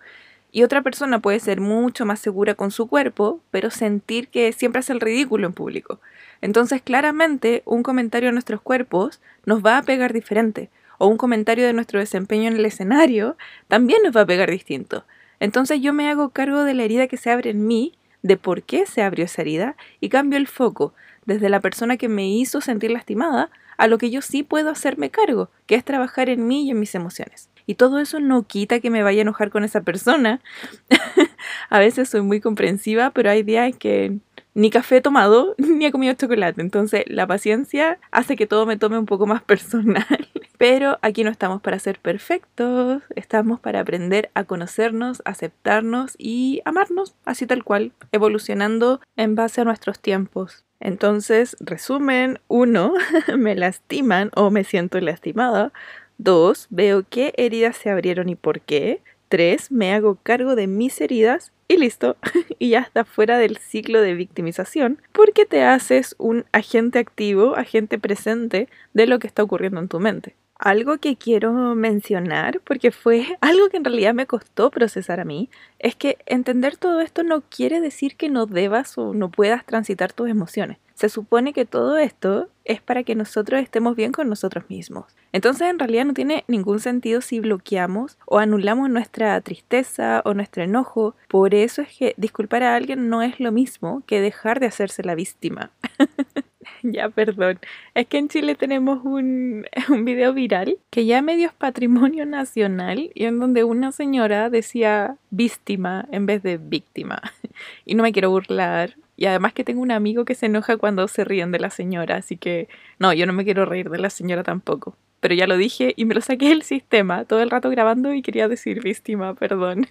Y 0.51 0.63
otra 0.63 0.81
persona 0.81 1.19
puede 1.19 1.39
ser 1.39 1.59
mucho 1.59 2.05
más 2.05 2.19
segura 2.19 2.55
con 2.55 2.71
su 2.71 2.87
cuerpo, 2.87 3.41
pero 3.51 3.69
sentir 3.69 4.29
que 4.29 4.53
siempre 4.53 4.79
hace 4.79 4.93
el 4.93 5.01
ridículo 5.01 5.47
en 5.47 5.53
público. 5.53 5.99
Entonces, 6.39 6.81
claramente, 6.81 7.63
un 7.65 7.83
comentario 7.83 8.29
a 8.29 8.31
nuestros 8.31 8.61
cuerpos 8.61 9.19
nos 9.45 9.65
va 9.65 9.77
a 9.77 9.83
pegar 9.83 10.13
diferente 10.13 10.69
o 10.97 11.07
un 11.07 11.17
comentario 11.17 11.65
de 11.65 11.73
nuestro 11.73 11.99
desempeño 11.99 12.47
en 12.47 12.55
el 12.55 12.65
escenario, 12.65 13.37
también 13.67 14.01
nos 14.03 14.15
va 14.15 14.21
a 14.21 14.25
pegar 14.25 14.49
distinto. 14.49 15.05
Entonces 15.39 15.81
yo 15.81 15.93
me 15.93 16.09
hago 16.09 16.29
cargo 16.29 16.63
de 16.63 16.73
la 16.73 16.83
herida 16.83 17.07
que 17.07 17.17
se 17.17 17.31
abre 17.31 17.51
en 17.51 17.67
mí, 17.67 17.93
de 18.23 18.37
por 18.37 18.63
qué 18.63 18.85
se 18.85 19.03
abrió 19.03 19.25
esa 19.25 19.41
herida, 19.41 19.75
y 19.99 20.09
cambio 20.09 20.37
el 20.37 20.47
foco 20.47 20.93
desde 21.25 21.49
la 21.49 21.59
persona 21.59 21.97
que 21.97 22.09
me 22.09 22.27
hizo 22.27 22.61
sentir 22.61 22.91
lastimada 22.91 23.49
a 23.77 23.87
lo 23.87 23.97
que 23.97 24.09
yo 24.09 24.21
sí 24.21 24.43
puedo 24.43 24.69
hacerme 24.69 25.11
cargo, 25.11 25.49
que 25.67 25.75
es 25.75 25.85
trabajar 25.85 26.29
en 26.29 26.47
mí 26.47 26.65
y 26.65 26.71
en 26.71 26.79
mis 26.79 26.95
emociones. 26.95 27.49
Y 27.67 27.75
todo 27.75 27.99
eso 27.99 28.19
no 28.19 28.43
quita 28.43 28.79
que 28.79 28.89
me 28.89 29.03
vaya 29.03 29.19
a 29.19 29.21
enojar 29.23 29.51
con 29.51 29.63
esa 29.63 29.81
persona. 29.81 30.41
a 31.69 31.79
veces 31.79 32.09
soy 32.09 32.21
muy 32.21 32.39
comprensiva, 32.39 33.11
pero 33.11 33.29
hay 33.29 33.43
días 33.43 33.75
que 33.77 34.17
ni 34.53 34.71
café 34.71 34.97
he 34.97 35.01
tomado, 35.01 35.53
ni 35.57 35.85
he 35.85 35.91
comido 35.91 36.13
chocolate. 36.15 36.61
Entonces 36.61 37.03
la 37.07 37.27
paciencia 37.27 37.99
hace 38.09 38.35
que 38.35 38.47
todo 38.47 38.65
me 38.65 38.77
tome 38.77 38.97
un 38.97 39.05
poco 39.05 39.27
más 39.27 39.43
personal. 39.43 40.29
Pero 40.57 40.97
aquí 41.01 41.23
no 41.23 41.29
estamos 41.29 41.61
para 41.61 41.77
ser 41.77 41.99
perfectos, 41.99 43.03
estamos 43.15 43.59
para 43.59 43.79
aprender 43.79 44.31
a 44.33 44.43
conocernos, 44.43 45.21
aceptarnos 45.23 46.15
y 46.17 46.61
amarnos 46.65 47.15
así 47.25 47.45
tal 47.45 47.63
cual, 47.63 47.91
evolucionando 48.11 48.99
en 49.15 49.35
base 49.35 49.61
a 49.61 49.65
nuestros 49.65 49.99
tiempos. 49.99 50.65
Entonces, 50.79 51.55
resumen, 51.59 52.39
uno, 52.47 52.93
me 53.37 53.55
lastiman 53.55 54.31
o 54.35 54.49
me 54.49 54.63
siento 54.63 54.99
lastimada. 54.99 55.71
Dos, 56.17 56.67
veo 56.71 57.05
qué 57.07 57.33
heridas 57.37 57.77
se 57.77 57.91
abrieron 57.91 58.29
y 58.29 58.35
por 58.35 58.61
qué. 58.61 59.01
Tres, 59.29 59.71
me 59.71 59.93
hago 59.93 60.17
cargo 60.23 60.55
de 60.55 60.67
mis 60.67 61.01
heridas 61.01 61.51
y 61.67 61.77
listo, 61.77 62.15
y 62.59 62.69
ya 62.69 62.79
está 62.79 63.03
fuera 63.03 63.37
del 63.37 63.57
ciclo 63.57 64.01
de 64.01 64.13
victimización, 64.13 65.01
porque 65.11 65.45
te 65.45 65.63
haces 65.63 66.15
un 66.17 66.45
agente 66.53 66.97
activo, 66.99 67.55
agente 67.57 67.99
presente 67.99 68.69
de 68.93 69.05
lo 69.05 69.19
que 69.19 69.27
está 69.27 69.43
ocurriendo 69.43 69.81
en 69.81 69.89
tu 69.89 69.99
mente. 69.99 70.36
Algo 70.59 70.97
que 70.97 71.15
quiero 71.15 71.51
mencionar, 71.75 72.61
porque 72.61 72.91
fue 72.91 73.25
algo 73.41 73.69
que 73.69 73.77
en 73.77 73.85
realidad 73.85 74.13
me 74.13 74.27
costó 74.27 74.71
procesar 74.71 75.19
a 75.19 75.25
mí, 75.25 75.49
es 75.79 75.95
que 75.95 76.17
entender 76.25 76.77
todo 76.77 77.01
esto 77.01 77.23
no 77.23 77.41
quiere 77.41 77.81
decir 77.81 78.15
que 78.15 78.29
no 78.29 78.45
debas 78.45 78.97
o 78.97 79.13
no 79.13 79.29
puedas 79.29 79.65
transitar 79.65 80.13
tus 80.13 80.29
emociones. 80.29 80.77
Se 80.95 81.09
supone 81.09 81.53
que 81.53 81.65
todo 81.65 81.97
esto 81.99 82.49
es 82.65 82.81
para 82.81 83.03
que 83.03 83.13
nosotros 83.13 83.61
estemos 83.61 83.95
bien 83.95 84.11
con 84.11 84.27
nosotros 84.29 84.65
mismos. 84.67 85.05
Entonces 85.31 85.69
en 85.69 85.77
realidad 85.77 86.05
no 86.05 86.15
tiene 86.15 86.43
ningún 86.47 86.79
sentido 86.79 87.21
si 87.21 87.39
bloqueamos 87.39 88.17
o 88.25 88.39
anulamos 88.39 88.89
nuestra 88.89 89.39
tristeza 89.41 90.23
o 90.25 90.33
nuestro 90.33 90.63
enojo. 90.63 91.15
Por 91.27 91.53
eso 91.53 91.83
es 91.83 91.95
que 91.95 92.15
disculpar 92.17 92.63
a 92.63 92.75
alguien 92.75 93.09
no 93.09 93.21
es 93.21 93.39
lo 93.39 93.51
mismo 93.51 94.01
que 94.07 94.21
dejar 94.21 94.59
de 94.59 94.65
hacerse 94.65 95.03
la 95.03 95.13
víctima. 95.13 95.69
ya, 96.83 97.09
perdón. 97.09 97.59
Es 97.93 98.07
que 98.07 98.17
en 98.17 98.29
Chile 98.29 98.55
tenemos 98.55 99.03
un, 99.03 99.65
un 99.89 100.05
video 100.05 100.33
viral 100.33 100.77
que 100.89 101.05
ya 101.05 101.21
medio 101.21 101.47
es 101.47 101.53
patrimonio 101.53 102.25
nacional 102.25 103.11
y 103.13 103.25
en 103.25 103.39
donde 103.39 103.63
una 103.63 103.91
señora 103.91 104.49
decía 104.49 105.17
víctima 105.29 106.07
en 106.11 106.25
vez 106.25 106.43
de 106.43 106.57
víctima. 106.57 107.21
Y 107.85 107.95
no 107.95 108.03
me 108.03 108.11
quiero 108.13 108.29
burlar. 108.29 108.95
Y 109.15 109.25
además 109.25 109.53
que 109.53 109.63
tengo 109.63 109.81
un 109.81 109.91
amigo 109.91 110.25
que 110.25 110.35
se 110.35 110.45
enoja 110.45 110.77
cuando 110.77 111.07
se 111.07 111.23
ríen 111.23 111.51
de 111.51 111.59
la 111.59 111.71
señora, 111.71 112.17
así 112.17 112.37
que 112.37 112.67
no, 112.99 113.13
yo 113.13 113.25
no 113.25 113.33
me 113.33 113.45
quiero 113.45 113.65
reír 113.65 113.89
de 113.89 113.97
la 113.97 114.11
señora 114.11 114.43
tampoco. 114.43 114.95
Pero 115.19 115.33
ya 115.33 115.47
lo 115.47 115.57
dije 115.57 115.93
y 115.97 116.05
me 116.05 116.13
lo 116.13 116.21
saqué 116.21 116.49
del 116.49 116.61
sistema 116.61 117.25
todo 117.25 117.41
el 117.41 117.49
rato 117.49 117.71
grabando 117.71 118.13
y 118.13 118.21
quería 118.21 118.47
decir 118.47 118.83
víctima, 118.83 119.33
perdón. 119.33 119.87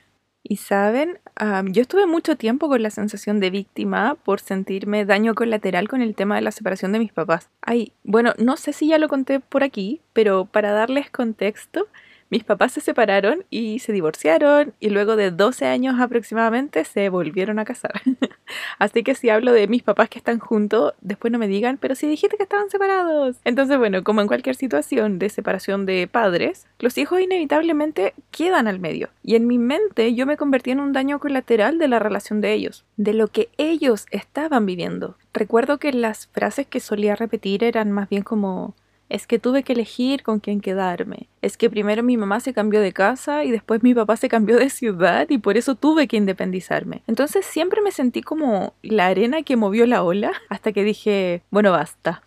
Y 0.49 0.59
saben, 0.59 1.19
yo 1.73 1.83
estuve 1.83 2.07
mucho 2.07 2.37
tiempo 2.37 2.69
con 2.69 2.81
la 2.81 2.91
sensación 2.91 3.41
de 3.41 3.51
víctima 3.51 4.17
por 4.25 4.39
sentirme 4.39 5.05
daño 5.05 5.35
colateral 5.35 5.89
con 5.89 6.03
el 6.03 6.15
tema 6.15 6.37
de 6.37 6.43
la 6.43 6.53
separación 6.53 6.93
de 6.93 7.01
mis 7.01 7.13
papás. 7.13 7.51
Ay, 7.63 7.93
bueno, 8.05 8.33
no 8.39 8.57
sé 8.57 8.73
si 8.73 8.87
ya 8.87 8.99
lo 8.99 9.09
conté 9.09 9.41
por 9.41 9.65
aquí, 9.65 10.03
pero 10.13 10.45
para 10.45 10.71
darles 10.71 11.11
contexto, 11.11 11.89
mis 12.31 12.45
papás 12.45 12.73
se 12.73 12.81
separaron 12.81 13.45
y 13.51 13.79
se 13.79 13.93
divorciaron 13.93 14.75
y 14.81 14.91
luego 14.91 15.17
de 15.17 15.31
12 15.31 15.67
años 15.67 16.01
aproximadamente 16.01 16.85
se 16.85 17.09
volvieron 17.09 17.59
a 17.59 17.65
casar. 17.65 18.01
Así 18.79 19.03
que 19.03 19.15
si 19.15 19.31
hablo 19.31 19.53
de 19.53 19.69
mis 19.69 19.83
papás 19.83 20.09
que 20.09 20.19
están 20.19 20.39
juntos, 20.39 20.95
después 21.01 21.33
no 21.33 21.39
me 21.39 21.49
digan, 21.49 21.79
pero 21.79 21.95
si 21.95 22.07
dijiste 22.07 22.37
que 22.37 22.43
estaban 22.43 22.71
separados. 22.71 23.37
Entonces, 23.45 23.79
bueno, 23.79 24.03
como 24.05 24.21
en 24.21 24.27
cualquier 24.27 24.57
situación 24.57 25.19
de 25.19 25.29
separación 25.29 25.87
de 25.87 26.09
padres, 26.11 26.67
los 26.79 26.99
hijos 26.99 27.21
inevitablemente 27.21 28.15
quedan 28.31 28.67
al 28.67 28.81
medio. 28.81 29.09
Y 29.23 29.37
en 29.37 29.47
mi 29.47 29.59
mente 29.59 30.15
yo 30.15 30.27
me 30.27 30.37
convertí 30.37 30.71
en 30.71 30.81
un 30.81 30.93
daño 30.93 31.19
colateral 31.19 31.79
de 31.79 31.89
la 31.89 31.99
relación 31.99 32.41
de 32.41 32.53
ellos, 32.53 32.85
de 32.97 33.15
lo 33.15 33.29
que 33.29 33.49
ellos 33.57 34.07
estaban 34.11 34.67
viviendo. 34.67 35.17
Recuerdo 35.33 35.79
que 35.79 35.93
las 35.93 36.27
frases 36.29 36.67
que 36.67 36.81
solía 36.81 37.15
repetir 37.15 37.65
eran 37.65 37.93
más 37.93 38.09
bien 38.09 38.23
como 38.23 38.75
Es 39.09 39.27
que 39.27 39.39
tuve 39.39 39.63
que 39.63 39.73
elegir 39.73 40.23
con 40.23 40.41
quién 40.41 40.61
quedarme. 40.61 41.29
Es 41.43 41.57
que 41.57 41.71
primero 41.71 42.03
mi 42.03 42.17
mamá 42.17 42.41
se 42.41 42.53
cambió 42.53 42.81
de 42.81 42.93
casa 42.93 43.45
y 43.45 43.51
después 43.51 43.83
mi 43.83 43.95
papá 43.95 44.17
se 44.17 44.29
cambió 44.29 44.59
de 44.59 44.71
ciudad 44.71 45.27
y 45.29 45.39
por 45.39 45.57
eso 45.57 45.75
tuve 45.75 46.09
que 46.09 46.17
independizarme. 46.17 47.03
Entonces 47.07 47.47
siempre 47.47 47.81
me 47.83 47.93
sentí 47.93 48.23
como 48.23 48.75
la 48.83 49.07
arena 49.07 49.43
que 49.43 49.57
movió 49.57 49.87
la 49.87 50.03
ola 50.03 50.33
hasta 50.49 50.73
que 50.73 50.85
dije, 50.85 51.43
bueno, 51.51 51.73
basta. 51.73 52.23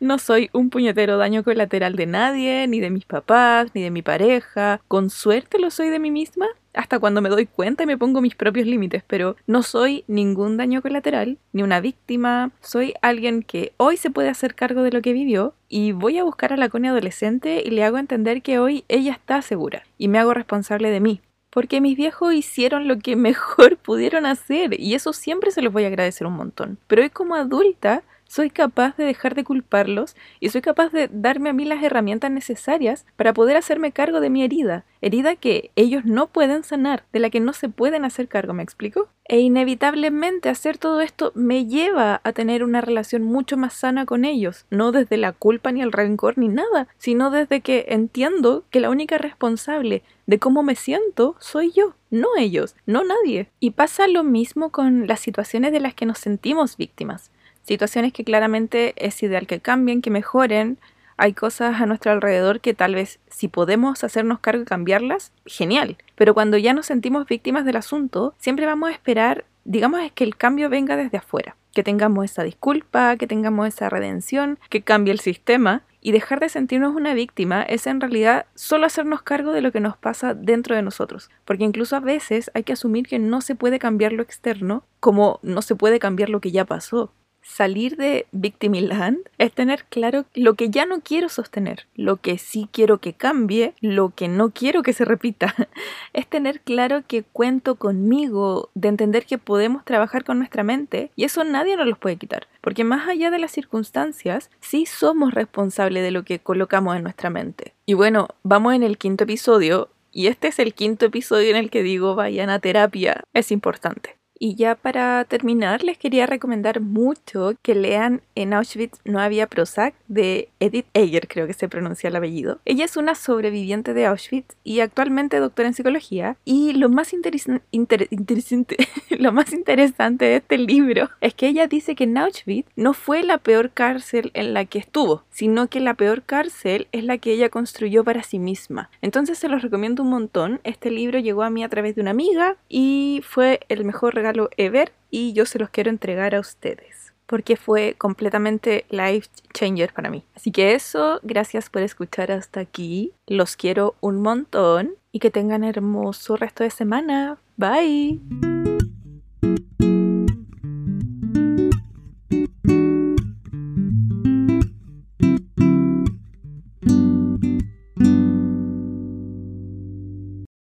No 0.00 0.18
soy 0.18 0.48
un 0.52 0.70
puñetero 0.70 1.18
daño 1.18 1.42
colateral 1.42 1.96
de 1.96 2.06
nadie, 2.06 2.66
ni 2.68 2.78
de 2.78 2.90
mis 2.90 3.04
papás, 3.04 3.70
ni 3.74 3.82
de 3.82 3.90
mi 3.90 4.02
pareja. 4.02 4.80
Con 4.86 5.10
suerte 5.10 5.58
lo 5.58 5.70
soy 5.70 5.88
de 5.88 5.98
mí 5.98 6.10
misma, 6.12 6.46
hasta 6.72 7.00
cuando 7.00 7.20
me 7.20 7.28
doy 7.28 7.46
cuenta 7.46 7.82
y 7.82 7.86
me 7.86 7.98
pongo 7.98 8.20
mis 8.20 8.36
propios 8.36 8.66
límites, 8.66 9.02
pero 9.06 9.34
no 9.48 9.64
soy 9.64 10.04
ningún 10.06 10.56
daño 10.56 10.82
colateral, 10.82 11.38
ni 11.52 11.64
una 11.64 11.80
víctima. 11.80 12.52
Soy 12.60 12.94
alguien 13.02 13.42
que 13.42 13.72
hoy 13.76 13.96
se 13.96 14.10
puede 14.10 14.28
hacer 14.28 14.54
cargo 14.54 14.82
de 14.82 14.92
lo 14.92 15.02
que 15.02 15.12
vivió 15.12 15.54
y 15.68 15.90
voy 15.90 16.18
a 16.18 16.24
buscar 16.24 16.52
a 16.52 16.56
la 16.56 16.68
Connie 16.68 16.90
adolescente 16.90 17.62
y 17.66 17.70
le 17.70 17.82
hago 17.82 17.98
entender 17.98 18.42
que 18.42 18.60
hoy 18.60 18.84
ella 18.88 19.12
está 19.12 19.42
segura 19.42 19.82
y 19.98 20.06
me 20.06 20.20
hago 20.20 20.32
responsable 20.32 20.90
de 20.90 21.00
mí. 21.00 21.20
Porque 21.50 21.80
mis 21.80 21.96
viejos 21.96 22.34
hicieron 22.34 22.86
lo 22.86 22.98
que 22.98 23.16
mejor 23.16 23.76
pudieron 23.78 24.26
hacer 24.26 24.78
y 24.78 24.94
eso 24.94 25.12
siempre 25.12 25.50
se 25.50 25.62
los 25.62 25.72
voy 25.72 25.82
a 25.82 25.88
agradecer 25.88 26.26
un 26.26 26.34
montón. 26.34 26.78
Pero 26.86 27.02
hoy 27.02 27.10
como 27.10 27.34
adulta 27.34 28.04
soy 28.28 28.50
capaz 28.50 28.96
de 28.96 29.04
dejar 29.04 29.34
de 29.34 29.42
culparlos 29.42 30.14
y 30.38 30.50
soy 30.50 30.60
capaz 30.60 30.92
de 30.92 31.08
darme 31.10 31.50
a 31.50 31.52
mí 31.52 31.64
las 31.64 31.82
herramientas 31.82 32.30
necesarias 32.30 33.06
para 33.16 33.32
poder 33.32 33.56
hacerme 33.56 33.90
cargo 33.90 34.20
de 34.20 34.30
mi 34.30 34.44
herida, 34.44 34.84
herida 35.00 35.34
que 35.34 35.70
ellos 35.74 36.04
no 36.04 36.28
pueden 36.28 36.62
sanar, 36.62 37.04
de 37.12 37.20
la 37.20 37.30
que 37.30 37.40
no 37.40 37.52
se 37.52 37.68
pueden 37.68 38.04
hacer 38.04 38.28
cargo, 38.28 38.52
¿me 38.52 38.62
explico? 38.62 39.08
E 39.24 39.40
inevitablemente 39.40 40.50
hacer 40.50 40.78
todo 40.78 41.00
esto 41.00 41.32
me 41.34 41.66
lleva 41.66 42.20
a 42.22 42.32
tener 42.32 42.62
una 42.62 42.80
relación 42.80 43.22
mucho 43.22 43.56
más 43.56 43.74
sana 43.74 44.04
con 44.04 44.24
ellos, 44.24 44.66
no 44.70 44.92
desde 44.92 45.16
la 45.16 45.32
culpa 45.32 45.72
ni 45.72 45.80
el 45.80 45.92
rencor 45.92 46.36
ni 46.36 46.48
nada, 46.48 46.88
sino 46.98 47.30
desde 47.30 47.60
que 47.62 47.86
entiendo 47.88 48.64
que 48.70 48.80
la 48.80 48.90
única 48.90 49.18
responsable 49.18 50.02
de 50.26 50.38
cómo 50.38 50.62
me 50.62 50.74
siento 50.74 51.36
soy 51.40 51.72
yo, 51.72 51.94
no 52.10 52.28
ellos, 52.38 52.76
no 52.84 53.02
nadie. 53.04 53.48
Y 53.60 53.70
pasa 53.70 54.06
lo 54.06 54.24
mismo 54.24 54.70
con 54.70 55.06
las 55.06 55.20
situaciones 55.20 55.72
de 55.72 55.80
las 55.80 55.94
que 55.94 56.06
nos 56.06 56.18
sentimos 56.18 56.76
víctimas 56.76 57.30
situaciones 57.68 58.12
que 58.12 58.24
claramente 58.24 58.94
es 58.96 59.22
ideal 59.22 59.46
que 59.46 59.60
cambien, 59.60 60.02
que 60.02 60.10
mejoren. 60.10 60.78
Hay 61.18 61.34
cosas 61.34 61.80
a 61.80 61.86
nuestro 61.86 62.10
alrededor 62.10 62.60
que 62.60 62.74
tal 62.74 62.94
vez 62.94 63.20
si 63.28 63.48
podemos 63.48 64.02
hacernos 64.02 64.40
cargo 64.40 64.62
y 64.62 64.66
cambiarlas, 64.66 65.32
genial. 65.44 65.98
Pero 66.16 66.32
cuando 66.32 66.56
ya 66.56 66.72
nos 66.72 66.86
sentimos 66.86 67.26
víctimas 67.26 67.64
del 67.64 67.76
asunto, 67.76 68.34
siempre 68.38 68.66
vamos 68.66 68.88
a 68.88 68.92
esperar, 68.92 69.44
digamos, 69.64 70.00
es 70.00 70.12
que 70.12 70.24
el 70.24 70.36
cambio 70.36 70.70
venga 70.70 70.96
desde 70.96 71.18
afuera. 71.18 71.56
Que 71.74 71.82
tengamos 71.82 72.24
esa 72.24 72.42
disculpa, 72.42 73.16
que 73.16 73.26
tengamos 73.26 73.68
esa 73.68 73.90
redención, 73.90 74.58
que 74.70 74.82
cambie 74.82 75.12
el 75.12 75.20
sistema. 75.20 75.82
Y 76.00 76.12
dejar 76.12 76.38
de 76.38 76.48
sentirnos 76.48 76.94
una 76.94 77.12
víctima 77.12 77.62
es 77.62 77.86
en 77.88 78.00
realidad 78.00 78.46
solo 78.54 78.86
hacernos 78.86 79.20
cargo 79.22 79.52
de 79.52 79.60
lo 79.60 79.72
que 79.72 79.80
nos 79.80 79.96
pasa 79.96 80.32
dentro 80.32 80.76
de 80.76 80.82
nosotros. 80.82 81.28
Porque 81.44 81.64
incluso 81.64 81.96
a 81.96 82.00
veces 82.00 82.50
hay 82.54 82.62
que 82.62 82.72
asumir 82.72 83.08
que 83.08 83.18
no 83.18 83.40
se 83.40 83.56
puede 83.56 83.80
cambiar 83.80 84.12
lo 84.12 84.22
externo 84.22 84.84
como 85.00 85.40
no 85.42 85.60
se 85.60 85.74
puede 85.74 85.98
cambiar 85.98 86.30
lo 86.30 86.40
que 86.40 86.52
ya 86.52 86.64
pasó 86.64 87.12
salir 87.48 87.96
de 87.96 88.26
Victimiland 88.30 89.18
es 89.38 89.52
tener 89.52 89.84
claro 89.86 90.26
lo 90.34 90.54
que 90.54 90.68
ya 90.68 90.84
no 90.84 91.00
quiero 91.00 91.28
sostener, 91.28 91.86
lo 91.94 92.18
que 92.18 92.38
sí 92.38 92.68
quiero 92.70 92.98
que 92.98 93.14
cambie, 93.14 93.74
lo 93.80 94.10
que 94.10 94.28
no 94.28 94.50
quiero 94.50 94.82
que 94.82 94.92
se 94.92 95.04
repita. 95.04 95.54
Es 96.12 96.26
tener 96.26 96.60
claro 96.60 97.02
que 97.06 97.22
cuento 97.22 97.76
conmigo, 97.76 98.70
de 98.74 98.88
entender 98.88 99.24
que 99.24 99.38
podemos 99.38 99.84
trabajar 99.84 100.24
con 100.24 100.38
nuestra 100.38 100.62
mente 100.62 101.10
y 101.16 101.24
eso 101.24 101.44
nadie 101.44 101.76
nos 101.76 101.86
los 101.86 101.98
puede 101.98 102.16
quitar. 102.16 102.48
Porque 102.60 102.84
más 102.84 103.08
allá 103.08 103.30
de 103.30 103.38
las 103.38 103.52
circunstancias, 103.52 104.50
sí 104.60 104.84
somos 104.84 105.32
responsables 105.32 106.02
de 106.02 106.10
lo 106.10 106.24
que 106.24 106.40
colocamos 106.40 106.96
en 106.96 107.02
nuestra 107.02 107.30
mente. 107.30 107.74
Y 107.86 107.94
bueno, 107.94 108.28
vamos 108.42 108.74
en 108.74 108.82
el 108.82 108.98
quinto 108.98 109.24
episodio 109.24 109.90
y 110.12 110.26
este 110.26 110.48
es 110.48 110.58
el 110.58 110.74
quinto 110.74 111.06
episodio 111.06 111.50
en 111.50 111.56
el 111.56 111.70
que 111.70 111.82
digo 111.82 112.14
vayan 112.14 112.50
a 112.50 112.58
terapia. 112.58 113.22
Es 113.32 113.52
importante. 113.52 114.17
Y 114.38 114.54
ya 114.54 114.74
para 114.74 115.24
terminar, 115.24 115.82
les 115.82 115.98
quería 115.98 116.26
recomendar 116.26 116.80
mucho 116.80 117.54
que 117.62 117.74
lean 117.74 118.22
En 118.34 118.52
Auschwitz 118.52 118.98
no 119.04 119.20
había 119.20 119.46
Prozac 119.48 119.94
de 120.06 120.48
Edith 120.60 120.86
Eger, 120.94 121.28
creo 121.28 121.46
que 121.46 121.54
se 121.54 121.68
pronuncia 121.68 122.08
el 122.08 122.16
apellido. 122.16 122.60
Ella 122.64 122.84
es 122.84 122.96
una 122.96 123.14
sobreviviente 123.14 123.94
de 123.94 124.06
Auschwitz 124.06 124.54
y 124.64 124.80
actualmente 124.80 125.38
doctora 125.38 125.68
en 125.68 125.74
psicología. 125.74 126.36
Y 126.44 126.72
lo 126.74 126.88
más 126.88 127.12
interesante, 127.12 128.76
lo 129.18 129.32
más 129.32 129.52
interesante 129.52 130.24
de 130.24 130.36
este 130.36 130.58
libro 130.58 131.10
es 131.20 131.34
que 131.34 131.48
ella 131.48 131.66
dice 131.66 131.94
que 131.94 132.04
en 132.04 132.18
Auschwitz 132.18 132.68
no 132.76 132.94
fue 132.94 133.22
la 133.22 133.38
peor 133.38 133.70
cárcel 133.70 134.30
en 134.34 134.54
la 134.54 134.64
que 134.64 134.78
estuvo, 134.78 135.24
sino 135.30 135.68
que 135.68 135.80
la 135.80 135.94
peor 135.94 136.22
cárcel 136.22 136.86
es 136.92 137.04
la 137.04 137.18
que 137.18 137.32
ella 137.32 137.48
construyó 137.48 138.04
para 138.04 138.22
sí 138.22 138.38
misma. 138.38 138.90
Entonces 139.02 139.38
se 139.38 139.48
los 139.48 139.62
recomiendo 139.62 140.02
un 140.02 140.10
montón. 140.10 140.60
Este 140.64 140.90
libro 140.90 141.18
llegó 141.18 141.42
a 141.42 141.50
mí 141.50 141.64
a 141.64 141.68
través 141.68 141.94
de 141.94 142.02
una 142.02 142.12
amiga 142.12 142.56
y 142.68 143.22
fue 143.24 143.60
el 143.68 143.84
mejor 143.84 144.14
ever 144.56 144.92
y 145.10 145.32
yo 145.32 145.46
se 145.46 145.58
los 145.58 145.70
quiero 145.70 145.90
entregar 145.90 146.34
a 146.34 146.40
ustedes 146.40 146.98
porque 147.28 147.56
fue 147.56 147.94
completamente 147.98 148.86
life 148.88 149.28
changer 149.52 149.92
para 149.92 150.08
mí. 150.08 150.24
Así 150.34 150.50
que 150.50 150.74
eso, 150.74 151.20
gracias 151.22 151.68
por 151.68 151.82
escuchar 151.82 152.32
hasta 152.32 152.60
aquí. 152.60 153.12
Los 153.26 153.54
quiero 153.54 153.96
un 154.00 154.22
montón 154.22 154.94
y 155.12 155.18
que 155.18 155.30
tengan 155.30 155.62
hermoso 155.62 156.36
resto 156.36 156.64
de 156.64 156.70
semana. 156.70 157.36
Bye. 157.56 158.18